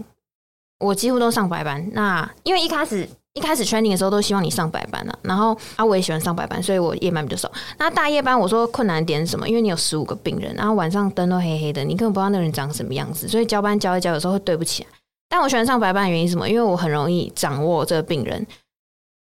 [0.79, 1.89] 我几乎都上白班。
[1.93, 7.51] 那因为一开始一开始 training 的时候都希望你上白班了，然后啊我也喜欢上白班，所以我夜班比较少。
[7.77, 9.49] 那大夜班我说困难点是什么？
[9.49, 14.89] 因为你有十五个病人，然后晚上灯都黑黑的，你根本不知道那个人长什么样子，所以交班交一交有时候会对不起来。
[15.27, 16.47] 但我喜欢上白班的原因是什么？
[16.49, 18.45] 因为我很容易掌握这个病人。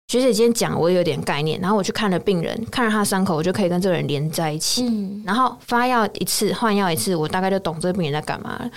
[0.08, 4.82] 学姐今天讲，我有点概念，然后我去看了病人，看了他的伤口，我就可以跟这个人连在一起。
[4.86, 8.70] 嗯，然后发药一次，换药一次，我大概就懂这个病人在干嘛了。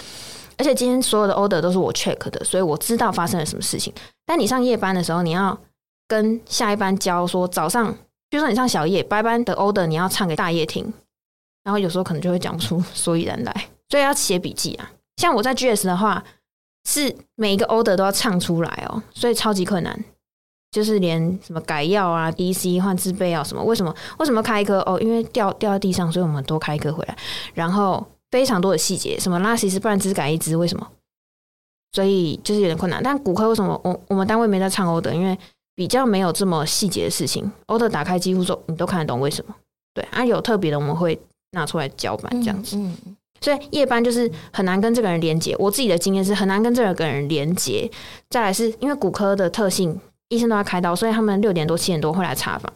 [0.57, 3.93] 而且今天所有的 order 都是我 check 的，所以我知道发生了什么事情。
[4.25, 5.57] 但你上夜班的时候，你要
[6.05, 7.89] 跟下一班教说，早上，
[8.29, 10.91] 比如说你上小夜，白班的 order 你要唱给大夜听，
[11.63, 14.91] 然后有时候可能就会讲不出 所以然来，所以要写笔记啊。
[15.15, 16.21] 像我在 GS 的话，
[16.83, 20.03] 是每一个 order 都要唱出来哦，所以超级困难。
[20.71, 24.97] 就是连什么改药啊、DC 换自备药什么，为什么为什么开一颗哦？
[25.01, 27.17] 因为掉掉在地上，所以我们多开一颗回来。
[27.53, 30.87] 然后非常多的细节，什么拉稀是，不然只改一支，为什么？
[31.91, 33.03] 所以就是有点困难。
[33.03, 35.11] 但骨科为什么我我们单位没在唱 order？
[35.11, 35.37] 因为
[35.75, 39.53] 比较没有这么细节的事情，order 打开几乎说你都看得懂为什么？
[39.93, 41.19] 对啊，有特别的我们会
[41.51, 42.77] 拿出来交班这样子。
[42.77, 45.53] 嗯，嗯，所以夜班就是很难跟这个人连接。
[45.59, 47.91] 我自己的经验是很难跟这个人连接。
[48.29, 49.99] 再来是因为骨科的特性。
[50.31, 52.71] 医生都要开刀，所以他们六点多七点多会来查房。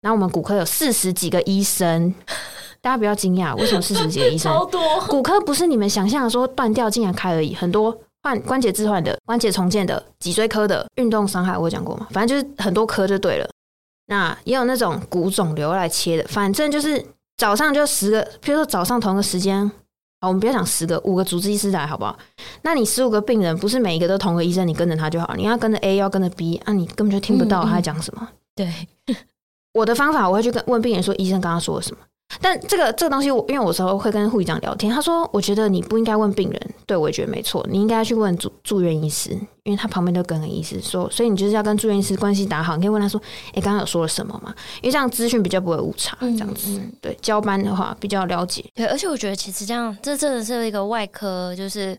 [0.00, 2.14] 然后我们骨科有四十几个医生，
[2.80, 4.52] 大家不要惊讶，为什么四十几个医生？
[4.52, 4.80] 超多。
[5.08, 12.06] 骨科不是你们想象的说断掉竟然开而已，很多换关节置换的、关节重建的、脊椎科的、运动伤害，我有讲过嘛？
[12.10, 13.48] 反正就是很多科就对了。
[14.06, 17.04] 那也有那种骨肿瘤来切的，反正就是
[17.36, 19.70] 早上就十个，比如说早上同一个时间。
[20.20, 22.18] 好，我们不要讲十个，五个主治医师来好不好？
[22.62, 25.32] 那你十五个病人，不是每一个都同个医生，你跟着他就好。
[25.36, 28.28] 你要跟着 A，要跟着 B，那、啊、你根本就听不到他在讲什么。
[28.56, 28.74] 嗯嗯、
[29.06, 29.16] 对，
[29.74, 31.98] 我的方法，我会去跟问病人说，医生刚刚说了什么。
[32.40, 39.30] 但这个这个东西我，我因为我有时候会跟护理长聊天，他说我觉得你不应该问病人，对我也觉得没错，你应该去问住住院医师，
[39.62, 44.54] 因为他旁边都跟个医师说，所以你就是要跟住院医师关系打好，你可以问他说，哎、欸，刚刚有说了什么吗？
[44.82, 51.98] 因为这样资讯比较不会误差，这样子，嗯嗯对，交班的话比较了解，对，而且我觉得其实这样，这真的是一个外科，就是。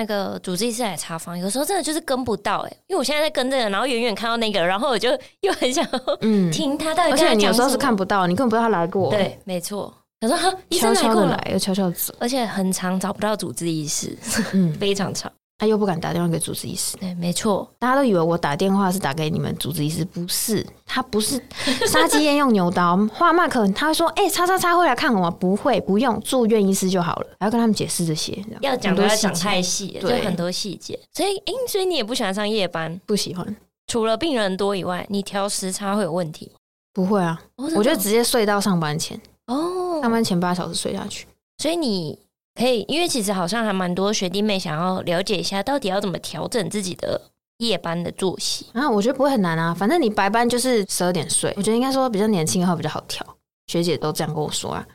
[0.00, 5.10] 那个主治医师来查房，有时候真的就是跟不到哎、欸，因为我现在在跟这个，然后远远看到那个，然后我就
[5.42, 5.86] 又很想
[6.22, 7.10] 嗯听他到底。
[7.10, 9.10] 而且你有时候是看不到，你根本不知道他来过。
[9.10, 9.92] 对，没错。
[10.20, 14.16] 他说哈，医生来过来又悄悄走，而且很长找不到主治医师，
[14.54, 15.30] 嗯，非常长。
[15.60, 21.38] 他又不敢打电话给主治医师，对，没错，大家都以为我打电话是打给你们主治医师，不是，他不是
[21.86, 22.96] 杀鸡焉用牛刀。
[23.12, 25.30] 画 mark，他会说，哎、欸，叉叉叉会来看我吗？
[25.30, 33.54] 不会，不用，住院医师就好了，还要跟他们解释这些，要讲都要讲太细，对，很多细节，所以，哎、欸，所以你也不喜欢上夜班，不喜欢，
[33.86, 36.50] 除了病人多以外，你调时差会有问题？
[36.94, 37.38] 不会啊，
[37.76, 41.26] 我就直接睡到上班前，哦，上班前八小时睡下去，
[41.58, 42.18] 所以你。
[42.54, 47.20] 可以，因为其实好像还蛮多学弟妹想要了解一下，到底要怎么调整自己的
[47.58, 48.90] 夜班的作息啊？
[48.90, 51.52] 我觉得不会很难啊，反正你白班就是十二点睡。
[51.56, 53.24] 我觉得应该说比较年轻的话比较好调，
[53.68, 54.86] 学姐都这样跟我说啊。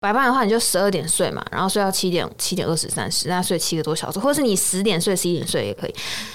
[0.00, 5.94] 白班的话你就十二点睡嘛，然后睡到七点七点二十三十，大概睡七个多小时，或者是你十点睡十一点睡也可以。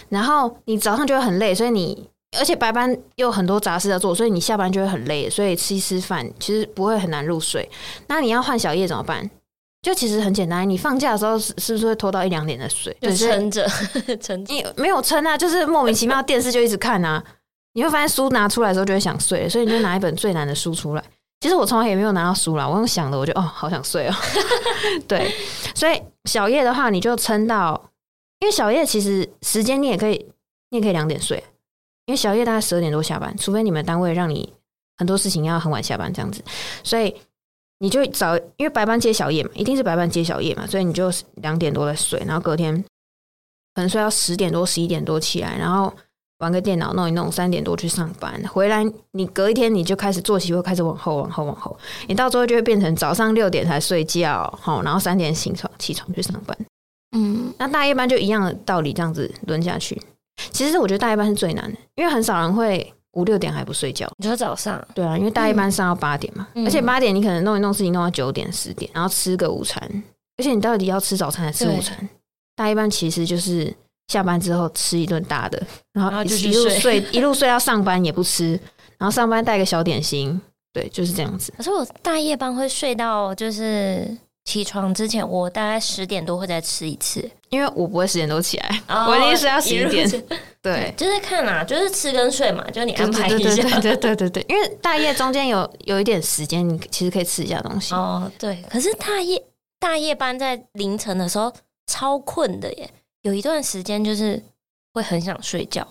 [0.10, 7.70] 然后你早上就会很累，所以你而且白班又很多杂事要做，所以你下班就会很累，所以吃一吃饭其实不会很难入睡。
[8.08, 9.30] 那你要换小夜怎么办？
[9.84, 12.96] 就其实很简单，你放假的时候是是不是会拖到一两点的睡？
[13.02, 13.68] 就撑着
[14.22, 17.22] 撑，你没有撑啊，就是莫名其妙电视就一直看啊。
[17.76, 21.04] 你会发现书拿出来的时候就会想睡，所以你就拿一本最难的书出来。
[21.42, 24.14] 其实我从来也没有拿到书啦，我用想的，我就哦好想睡哦。
[25.06, 25.30] 对，
[25.76, 27.90] 所以小夜的话你就撑到，
[28.40, 30.14] 因为小夜其实时间你也可以，
[30.70, 31.44] 你也可以两点睡，
[32.06, 34.54] 因为小夜大概十二点多下班，除非你们单位让你
[34.98, 36.42] 很多事情要很晚下班这样子，
[36.86, 37.14] 所以。
[37.84, 42.74] 你就早，因为白班接小夜嘛，一定是白班接小夜嘛，所以你就两点多再睡，然后隔天
[43.74, 45.94] 可能睡到十点多、十一点多起来，然后
[46.40, 56.58] 玩个电脑弄一弄，三点多去上班，回来你隔一天你就开始作息会开始往后、往后、往后，你到最后就会变成早上六点才睡觉，好，然后三点醒床起床去上班，
[57.18, 60.02] 嗯，那大夜班就一样的道理，这样子轮下去。
[60.52, 62.94] 其实我觉得大夜班是最难的，因为很少人会。
[63.14, 64.10] 五六点还不睡觉？
[64.18, 64.84] 你说早上？
[64.94, 69.82] 对啊，因为大夜班上到八点嘛，嗯、而且八点你可能弄一弄事情弄到九点十点，然后吃个午餐，
[70.38, 72.10] 而且你到底要吃早餐还是吃午餐？
[72.56, 73.74] 大夜班其实就是
[74.08, 75.62] 下班之后吃一顿大的，
[75.94, 78.60] 然后一路睡一路睡到上班也不吃，
[78.98, 80.40] 然后上班带个小点心，
[80.72, 81.54] 对，就是这样子。
[81.58, 84.18] 可是我大夜班会睡到就是。
[84.46, 90.10] 起床之前，我大概十点多会再吃一次，因为我不会十点多起来，哦、我一定是要十一点。
[90.62, 93.38] 对，就是看啦，就是吃跟睡嘛，就是你安排一下。
[93.38, 97.94] 对对对对对对对，因为大夜中间有有一点时间，你其实可以吃一下东西。
[97.94, 98.64] 哦，对。
[98.70, 99.42] 可是大夜
[99.80, 101.52] 大夜班在凌晨的时候
[101.88, 102.90] 超困的耶，
[103.22, 104.42] 有一段时间就是
[104.94, 105.88] 会很想睡觉。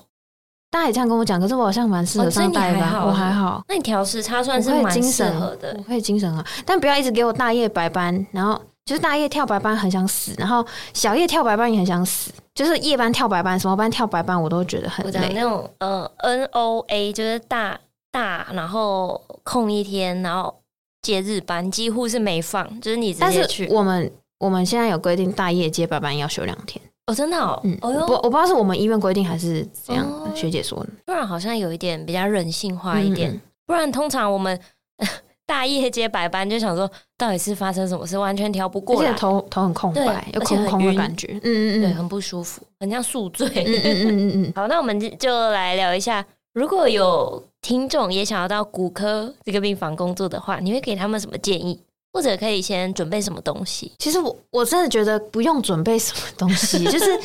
[0.72, 3.62] 大家也这样跟我讲，可是我好像蛮适合上大夜班，我还好。
[3.68, 15.32] 那你调时差算是蛮适合的，我会精神啊，但不要一直给我大夜白班，然后就是大夜跳白班很想死，然后小夜跳白班也很想死，就是夜班跳白班，什么班跳白班我都觉得很累。
[15.34, 17.78] 那种呃 N O A 就是大
[18.10, 20.54] 大，然后空一天，然后
[21.02, 23.66] 接日班几乎是没放，就是你直接去。
[23.66, 26.82] 但是我们我们现在有规定，大夜接白班要休两天。
[27.06, 30.90] 哦，真的哦，嗯，哦哟，我我不知道是我们医院规定还是怎样，哦、学姐说的。
[31.04, 33.30] 不然好像有一点比较人性化一点。
[33.32, 34.58] 嗯、不然通常我们
[35.44, 36.88] 大夜接白班就想说，
[37.18, 43.48] 到底是发生什么事，完全调不过来，而且头头很空白，有空空的感觉，嗯嗯嗯，对，很不舒服，很像宿醉。
[43.48, 44.52] 嗯嗯嗯嗯嗯。
[44.56, 51.82] 好，那我们就来聊一下，如果有听众也想要到骨科这个病房工作的话，你会给他们什么建议？
[52.12, 53.90] 或者可以先准备什么东西？
[53.98, 57.18] 其实我我真的觉得不用准备什么东西， 就是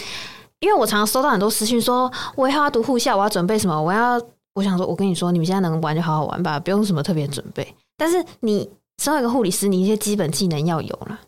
[0.60, 3.82] 因为我常常收到很多私讯说，我以后要读护校，我要准备什么？
[3.82, 4.22] 我要
[4.56, 7.76] 我想说，我跟你说，你们现在能玩就好好玩吧，不用什么特别准备。
[7.98, 8.70] 但是你
[9.04, 11.20] 身为一个护理师，你一些基本技能要有了。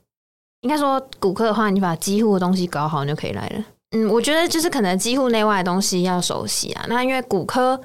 [0.62, 3.64] 应该说骨科的话，你把机护的东西搞好，你就可以来了。
[3.92, 6.86] 嗯，我觉得就是可能机护内外的东西要熟悉啊。
[6.88, 7.80] 那因为骨科。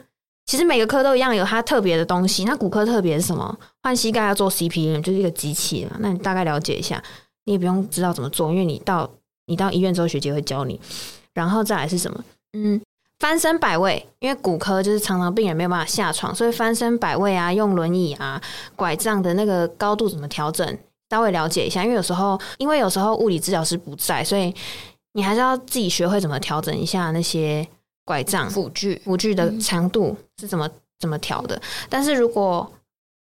[0.47, 2.45] 其实每个科都一样，有它特别的东西。
[2.45, 3.59] 那骨科特别是什么？
[3.85, 5.99] 换膝盖要做 CPM，就是一个机器嘛。
[6.01, 7.01] 那你大概了解一下，
[7.45, 9.09] 你也不用知道怎么做，因为你到
[9.45, 10.81] 你到医院之后，学姐会教你。
[11.35, 12.25] 然后再来是什么？
[12.55, 12.81] 嗯，
[13.19, 18.41] 翻身摆位，因为骨科就是常常病人没有办法下床，所以翻身摆位啊，用轮椅啊、
[18.75, 20.67] 拐杖的那个高度怎么调整，
[21.11, 21.85] 稍微了解一下。
[21.85, 24.53] 因为有时候，因为有时候物理治疗师不在，所以
[25.13, 27.67] 你还是要自己学会怎么调整一下那些。
[28.07, 30.69] 拐杖辅具辅具的长度是怎么
[31.01, 31.59] 怎么调的？
[31.89, 32.71] 但是如果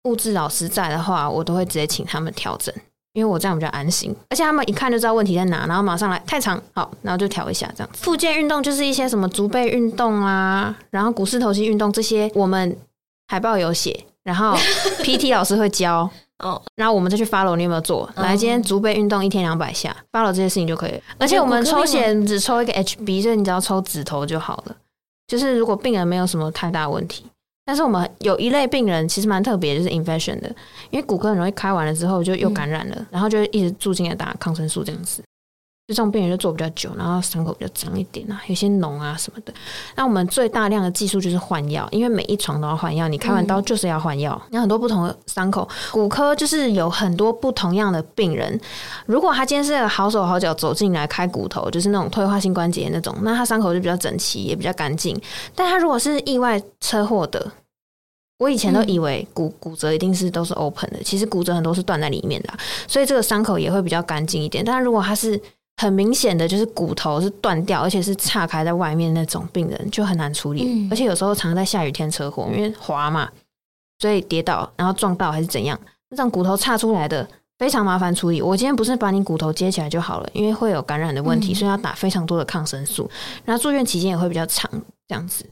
[0.04, 2.74] 物质老师在的话，我都会直接请他们调整，
[3.14, 8.04] 因为我这样比较安心，而且他们一看就知道问题在哪，然后马上来太长，好，然后就调一下这样子。
[8.04, 12.78] 附件运动就是一些什么足背运动啊，然后股四头肌运动这些，我们
[13.28, 14.56] 海报有写，然后
[15.04, 18.10] PT 老师会教哦，然后我们再去 follow 你有没有做？
[18.16, 21.00] 来，今天足背运动一天两百下，follow 这些事情就可以了。
[21.18, 24.76] 而且我们抽血只抽一个 HB，所以你只要抽指头就好了。
[25.26, 27.26] 就是如果病人没有什么太大问题。
[27.66, 30.54] 但是我们有一类病人其实蛮特别，就是 infection 的，
[30.90, 35.24] 因为骨科很容易开完了之后就又感染了，嗯、然后就一直住进来打抗生素这样子，
[35.86, 39.54] 就这种病人就做比较久，然后伤口比较脏一点啊，有些脓啊什么的。
[39.96, 44.42] 那我们最大量的技术就是换药，因为每一床都要换药，你开完刀就是要换药。
[44.52, 48.58] 有、很多不同的伤口，骨科就是有很多不同样的病人。
[49.06, 55.20] 如果他今天是好手好脚走进来开骨头，就是那种退化性关节那种，那他伤口就比较整齐，也比较干净。
[55.54, 57.52] 但他如果是意外车祸的，
[58.40, 62.54] 我以前都以为骨骨折一定是都是 open 的，其实骨折很多是断在里面的，
[62.88, 64.64] 所以这个伤口也会比较干净一点。
[64.64, 65.38] 但如果它是
[65.84, 70.88] 很明显的就是骨头是断掉，而且是岔开在外面那种病人，就很难处理。
[70.90, 73.30] 而且有时候常常在下雨天车祸，因为滑嘛，
[74.00, 77.28] 所以跌倒然后撞到还是怎样，那种骨头岔出来的
[77.60, 78.42] 非常麻烦处理。
[78.42, 83.10] 我今天不是把你骨头接起来就好了，因为会有感染的问题，所以要打非常多的抗生素，
[83.46, 84.70] 然后住院期间也会比较长，
[85.08, 85.46] 这样子。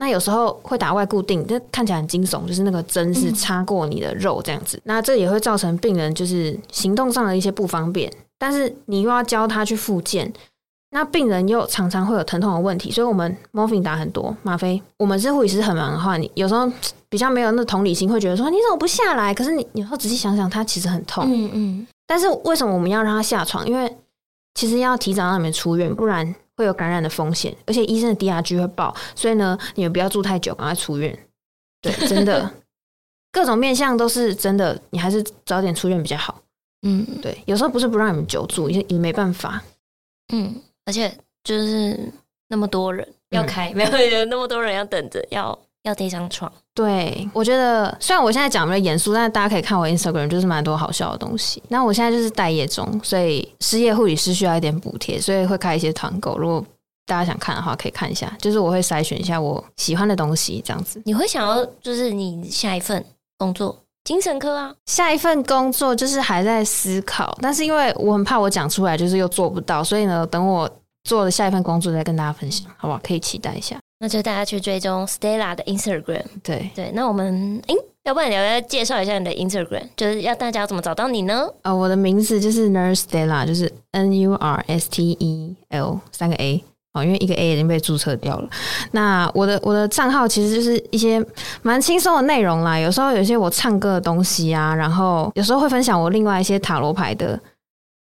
[0.00, 4.80] 那有时候会打外固定，这看起来很惊悚，就是那个针是插过你的肉这样子。
[4.84, 10.32] 那这也会造成病人就是行动上的一些不方便，但是你又要教他去复健，
[10.90, 14.80] 那病人又常常会有疼痛的问题，所以我们 morphine 打很多吗啡。
[14.96, 16.70] 我们是护理师很忙的话，你有时候
[17.08, 19.34] 比较没有那同理心，会觉得说你怎么不下来？
[19.34, 21.24] 可是你有时候仔细想想，他其实很痛。
[21.26, 21.86] 嗯嗯。
[22.06, 23.66] 但是为什么我们要让他下床？
[23.66, 23.96] 因为
[24.54, 26.34] 其实要提早让你们出院，不然。
[26.58, 31.16] 会有感染的风险，而且医生的 DRG 会爆，所以呢，你们不要住太久，赶快出院。
[31.80, 32.52] 对，真的，
[33.30, 36.42] 各种面向都是真的，你还是早点出院比较好。
[36.82, 39.62] 嗯，对，有时候不是不让你们久住，也也没办法。
[40.32, 41.12] 嗯，而且
[41.42, 42.12] 就是
[42.48, 45.58] 那么多人要开，嗯、没有有那么多人要等着要。
[45.84, 51.62] 要这张床，对，我觉得虽然我现在讲比较严肃，但是大家可以看我 Instagram，就是蛮多好笑的东西。
[51.68, 56.36] 那我现在就是待业中，所以失业护理师需要一点补贴，所以会开一些团购。
[56.36, 56.62] 如果
[57.06, 58.36] 大家想看的话，可以看一下。
[58.40, 61.00] 就是我会筛选一下我喜欢的东西，这样子。
[61.06, 63.02] 你会想要就是你下一份
[63.38, 64.74] 工作，精神科啊？
[64.86, 70.70] 下一份工作就是还在思考，但是因为我很怕我讲出来就是又做不到，所以呢，等我
[71.04, 73.00] 做了下一份工作再跟大家分享，好不好？
[73.02, 73.78] 可以期待一下。
[74.00, 76.24] 那就大家去追踪 Stella 的 Instagram。
[76.42, 81.48] 对对，那我们，诶，要不然你要不要介绍一下你的 Instagram，就是要大家要怎么找到你呢？
[81.62, 86.64] 啊、呃，我的名字就是 Nurse Stella，就是 N U R S T E L 三个 A
[86.98, 88.48] 哦，因为一个 A 已经被注册掉了。
[88.90, 91.24] 那我的我的账号其实就是一些
[91.62, 97.38] 蛮轻松的内容啦，有时候有些我唱歌的东西啊，然后有时候会分享我另外一些塔罗牌的。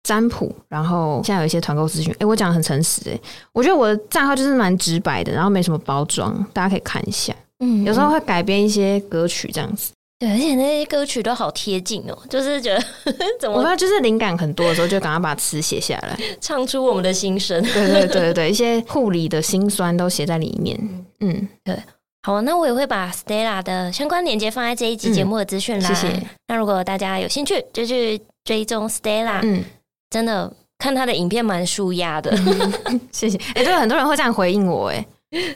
[0.06, 2.14] 占卜，然后现在有一些团购资讯。
[2.20, 7.34] 哎，我讲的很诚实，哎，我觉得我的账号就是蛮直白的，然后没什么包装，大家可以看一下。
[7.58, 9.90] 嗯，有时候会改编一些歌曲这样子。
[10.18, 12.82] 对，而且那些歌曲都好贴近哦，就是觉得
[13.38, 17.62] 怎么，我说就是灵感很多的时候，就赶快把词写下来， 唱出我们的心声。
[17.62, 20.78] 对对对对，一些护理的辛酸都写在里面。
[21.20, 21.76] 嗯，对。
[22.22, 25.94] 好，那我也会把 Stella 的相关链接放在这一集节目的资讯栏。
[25.94, 26.22] 谢谢。
[26.48, 29.40] 那如果大家有兴趣，就去追踪 Stella。
[29.42, 29.64] 嗯。
[30.08, 32.32] 真的看他的影片蛮舒压的，
[33.12, 33.36] 谢谢。
[33.54, 35.06] 哎、欸，对，很多人会这样回应我，哎，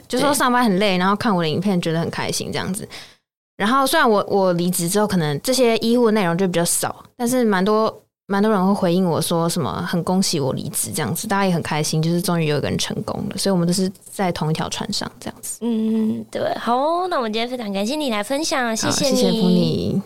[0.07, 2.87] 就说上班很累，然后看我的影片觉得很开心这样子。
[3.61, 7.95] 然后虽然我我离职之后，可能这些医护内容就比较少，但是蛮多
[8.25, 15.59] 蛮多人会回应我说什么很恭喜我离职这样子，大家也很开心，就是终于有一个人成功了，所以我们都是在同一条船上这样子。
[15.61, 20.01] 嗯，对，好哦，那我们今天非常感谢你来分享，谢谢，谢谢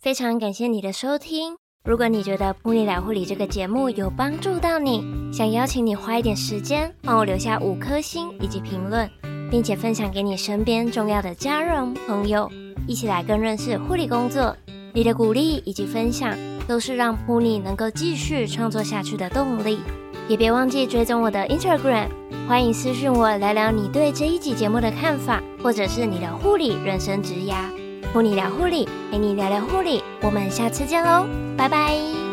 [0.00, 1.54] 非常感谢你的收听。
[1.84, 5.00] 如果你觉得《噗妮聊护理》这个节目有帮助到你，
[5.32, 9.08] 想邀请你花一点时间帮我留下五颗星以及评论，
[9.48, 12.50] 并且分享给你身边重要的家人朋友，
[12.86, 14.56] 一起来更认识护理工作。
[14.92, 19.80] 你的鼓励以及分享都是让噗妮能够继续创作下去的动力。
[20.28, 22.08] 也别忘记追踪我的 Instagram，
[22.48, 27.64] 欢迎私讯我聊聊你对这一集节目的看法，或者是你的护理人生职涯。
[28.12, 32.29] 噗妮聊护理，陪你聊聊护理，我们下次见喽，拜拜。